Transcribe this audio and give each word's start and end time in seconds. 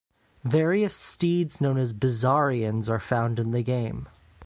Various 0.45 0.95
steeds 0.95 1.61
known 1.61 1.77
as 1.77 1.93
bizarrians 1.93 2.89
are 2.89 2.99
found 2.99 3.37
in 3.37 3.51
the 3.51 3.61
game. 3.61 4.07